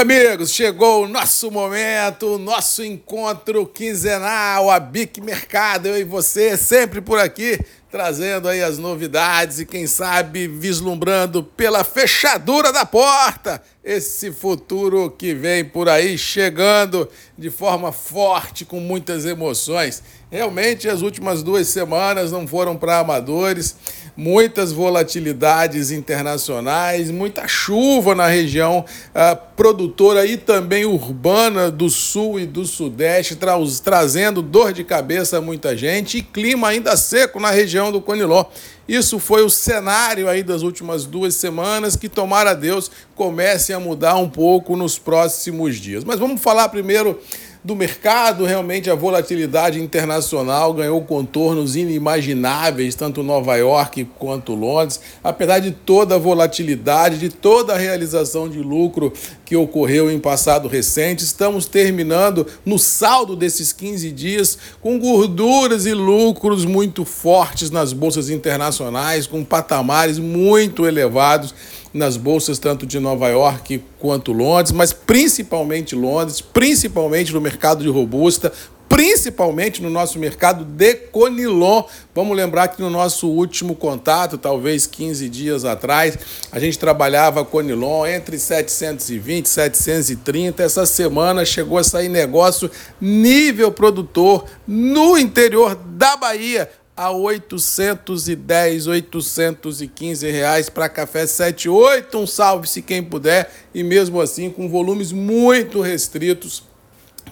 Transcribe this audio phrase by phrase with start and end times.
[0.00, 6.56] Amigos, chegou o nosso momento, o nosso encontro quinzenal, a Bic Mercado, eu e você,
[6.56, 13.60] sempre por aqui, trazendo aí as novidades e quem sabe vislumbrando pela fechadura da porta
[13.82, 20.02] esse futuro que vem por aí chegando de forma forte, com muitas emoções.
[20.30, 23.74] Realmente as últimas duas semanas não foram para amadores,
[24.14, 32.44] muitas volatilidades internacionais, muita chuva na região uh, produtora e também urbana do sul e
[32.44, 37.50] do sudeste, tra trazendo dor de cabeça a muita gente e clima ainda seco na
[37.50, 38.44] região do Coniló.
[38.86, 44.16] Isso foi o cenário aí das últimas duas semanas que, tomara Deus, comece a mudar
[44.16, 46.04] um pouco nos próximos dias.
[46.04, 47.18] Mas vamos falar primeiro
[47.62, 55.58] do mercado, realmente a volatilidade internacional ganhou contornos inimagináveis, tanto Nova York quanto Londres, apesar
[55.58, 59.12] de toda a volatilidade, de toda a realização de lucro
[59.50, 65.92] que ocorreu em passado recente, estamos terminando no saldo desses 15 dias com gorduras e
[65.92, 71.52] lucros muito fortes nas bolsas internacionais, com patamares muito elevados
[71.92, 77.88] nas bolsas tanto de Nova York quanto Londres, mas principalmente Londres, principalmente no mercado de
[77.88, 78.52] robusta,
[79.00, 81.84] principalmente no nosso mercado de Conilon.
[82.14, 86.18] Vamos lembrar que no nosso último contato, talvez 15 dias atrás,
[86.52, 90.62] a gente trabalhava Conilon entre 720 e 730.
[90.62, 100.30] Essa semana chegou a sair negócio nível produtor no interior da Bahia a 810, 815
[100.30, 106.68] reais para café 78, um salve-se quem puder, e mesmo assim com volumes muito restritos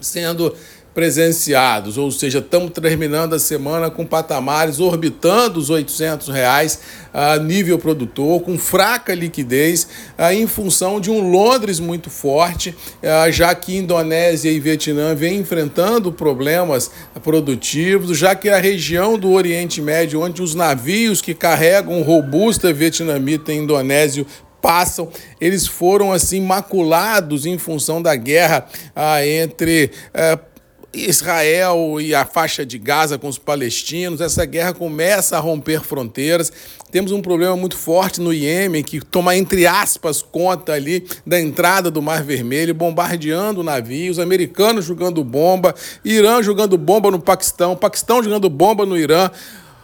[0.01, 0.53] sendo
[0.93, 6.79] presenciados, ou seja, estamos terminando a semana com patamares orbitando os 800 reais
[7.13, 9.87] a nível produtor, com fraca liquidez,
[10.33, 12.75] em função de um Londres muito forte,
[13.31, 16.91] já que Indonésia e Vietnã vêm enfrentando problemas
[17.23, 23.53] produtivos, já que a região do Oriente Médio, onde os navios que carregam robusta vietnamita
[23.53, 24.25] e indonésio
[24.61, 25.09] passam,
[25.39, 30.39] eles foram assim maculados em função da guerra ah, entre ah,
[30.93, 36.51] Israel e a faixa de Gaza com os palestinos, essa guerra começa a romper fronteiras.
[36.91, 41.91] Temos um problema muito forte no Iêmen, que toma, entre aspas, conta ali da entrada
[41.91, 48.49] do Mar Vermelho, bombardeando navios, americanos jogando bomba, Irã jogando bomba no Paquistão, Paquistão jogando
[48.49, 49.29] bomba no Irã.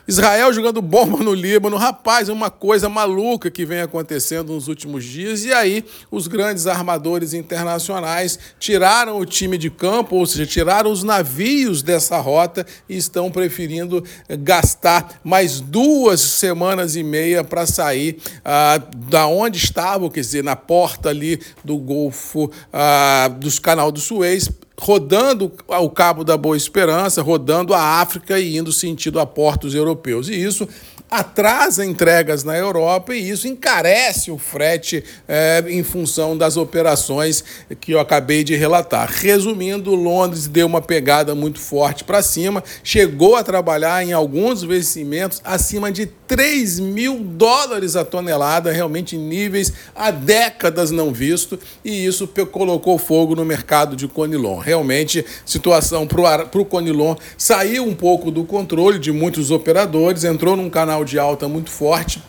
[0.08, 1.78] Israel jogando bomba no Líbano.
[1.78, 5.44] Rapaz, uma coisa maluca que vem acontecendo nos últimos dias.
[5.44, 11.04] E aí, os grandes armadores internacionais tiraram o time de campo, ou seja, tiraram os
[11.04, 14.04] navios dessa rota e estão preferindo
[14.40, 18.80] gastar mais duas semanas e meia para sair ah,
[19.10, 24.50] da onde estavam, quer dizer, na porta ali do Golfo, ah, dos canal do Suez,
[24.80, 30.28] rodando o Cabo da Boa Esperança, rodando a África e indo sentido a portos europeus.
[30.28, 30.68] E isso
[31.10, 37.44] atrasa entregas na Europa e isso encarece o frete é, em função das operações
[37.80, 39.10] que eu acabei de relatar.
[39.12, 45.42] Resumindo, Londres deu uma pegada muito forte para cima, chegou a trabalhar em alguns vencimentos
[45.44, 52.28] acima de 3 mil dólares a tonelada, realmente níveis há décadas não visto, e isso
[52.52, 54.58] colocou fogo no mercado de Conilon.
[54.58, 60.70] Realmente, situação para o Conilon saiu um pouco do controle de muitos operadores, entrou num
[60.70, 62.22] canal de alta muito forte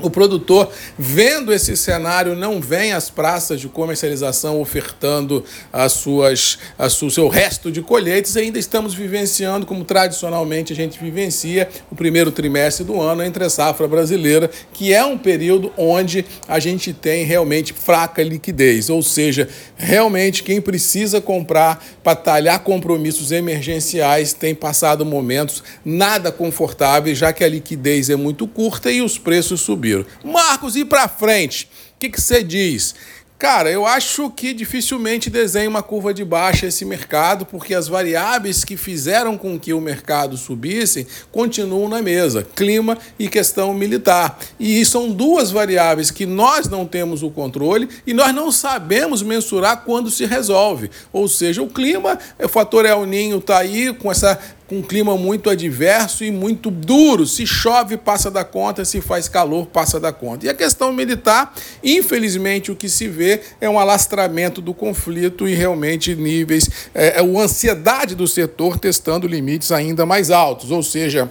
[0.00, 6.86] o produtor, vendo esse cenário, não vem às praças de comercialização ofertando as suas, a
[6.86, 8.36] o seu resto de colheitas.
[8.36, 13.50] Ainda estamos vivenciando, como tradicionalmente a gente vivencia, o primeiro trimestre do ano entre a
[13.50, 18.90] safra brasileira, que é um período onde a gente tem realmente fraca liquidez.
[18.90, 27.18] Ou seja, realmente quem precisa comprar para talhar compromissos emergenciais tem passado momentos nada confortáveis,
[27.18, 29.87] já que a liquidez é muito curta e os preços subiram.
[30.24, 32.94] Marcos, e para frente, o que, você diz?
[33.38, 38.64] Cara, eu acho que dificilmente desenha uma curva de baixa esse mercado, porque as variáveis
[38.64, 44.40] que fizeram com que o mercado subisse continuam na mesa: clima e questão militar.
[44.58, 49.84] E são duas variáveis que nós não temos o controle e nós não sabemos mensurar
[49.84, 50.90] quando se resolve.
[51.12, 54.36] Ou seja, o clima, o fator El Ninho está aí com essa
[54.68, 57.26] com um clima muito adverso e muito duro.
[57.26, 60.44] Se chove, passa da conta, se faz calor, passa da conta.
[60.44, 65.54] E a questão militar, infelizmente, o que se vê é um alastramento do conflito e
[65.54, 70.70] realmente níveis, é, é a ansiedade do setor testando limites ainda mais altos.
[70.70, 71.30] Ou seja,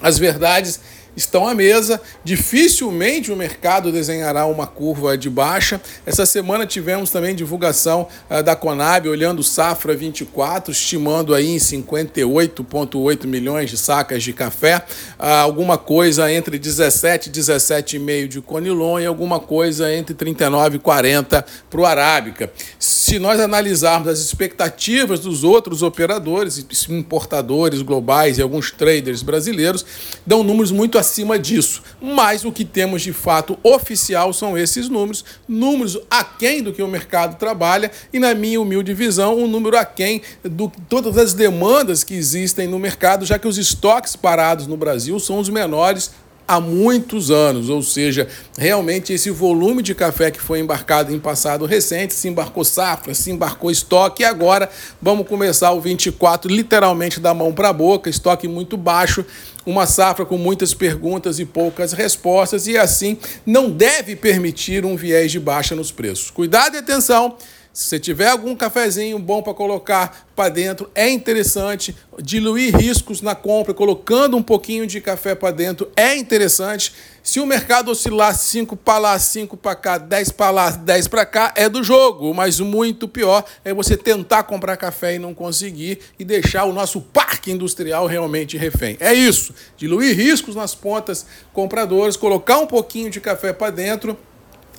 [0.00, 0.80] as verdades
[1.16, 2.00] estão à mesa.
[2.24, 5.80] Dificilmente o mercado desenhará uma curva de baixa.
[6.06, 13.26] Essa semana tivemos também divulgação uh, da Conab olhando safra 24, estimando aí em 58,8
[13.26, 14.78] milhões de sacas de café,
[15.18, 20.78] uh, alguma coisa entre 17 e 17,5 de Conilon e alguma coisa entre 39 e
[20.78, 22.52] 40 para o Arábica.
[22.78, 29.84] Se nós analisarmos as expectativas dos outros operadores, importadores globais e alguns traders brasileiros,
[30.26, 31.82] dão números muito acima disso.
[32.00, 36.88] Mas o que temos de fato oficial são esses números, números aquém do que o
[36.88, 42.14] mercado trabalha e, na minha humilde visão, um número aquém de todas as demandas que
[42.14, 46.10] existem no mercado, já que os estoques parados no Brasil são os menores
[46.50, 48.26] há muitos anos, ou seja,
[48.58, 53.30] realmente esse volume de café que foi embarcado em passado recente, se embarcou safra, se
[53.30, 54.68] embarcou estoque, e agora
[55.00, 59.24] vamos começar o 24 literalmente da mão para a boca, estoque muito baixo,
[59.64, 63.16] uma safra com muitas perguntas e poucas respostas, e assim
[63.46, 66.32] não deve permitir um viés de baixa nos preços.
[66.32, 67.36] Cuidado e atenção!
[67.72, 71.94] Se você tiver algum cafezinho bom para colocar para dentro, é interessante.
[72.20, 76.92] Diluir riscos na compra, colocando um pouquinho de café para dentro, é interessante.
[77.22, 81.24] Se o mercado oscilar 5 para lá, 5 para cá, 10 para lá, 10 para
[81.24, 82.34] cá, é do jogo.
[82.34, 87.00] Mas muito pior é você tentar comprar café e não conseguir e deixar o nosso
[87.00, 88.96] parque industrial realmente refém.
[88.98, 89.54] É isso.
[89.76, 94.18] Diluir riscos nas pontas compradoras, colocar um pouquinho de café para dentro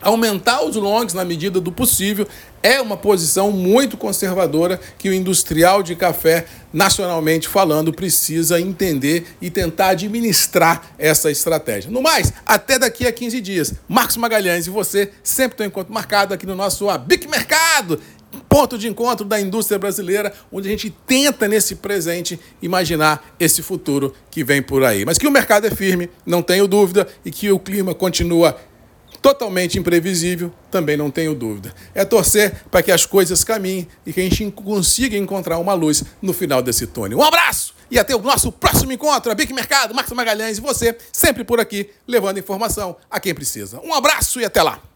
[0.01, 2.27] Aumentar os longs na medida do possível
[2.63, 9.49] é uma posição muito conservadora que o industrial de café, nacionalmente falando, precisa entender e
[9.49, 11.91] tentar administrar essa estratégia.
[11.91, 13.73] No mais, até daqui a 15 dias.
[13.87, 17.99] Marcos Magalhães e você sempre tem um encontro marcado aqui no nosso Abic Mercado
[18.47, 24.13] ponto de encontro da indústria brasileira, onde a gente tenta nesse presente imaginar esse futuro
[24.29, 25.05] que vem por aí.
[25.05, 28.57] Mas que o mercado é firme, não tenho dúvida, e que o clima continua
[29.21, 31.73] totalmente imprevisível, também não tenho dúvida.
[31.93, 36.03] É torcer para que as coisas caminhem e que a gente consiga encontrar uma luz
[36.21, 37.19] no final desse túnel.
[37.19, 39.31] Um abraço e até o nosso próximo encontro.
[39.31, 43.79] A Bic Mercado, Marcos Magalhães e você, sempre por aqui, levando informação a quem precisa.
[43.83, 44.90] Um abraço e até lá!